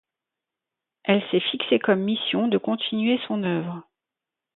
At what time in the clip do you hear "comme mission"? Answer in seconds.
1.77-2.47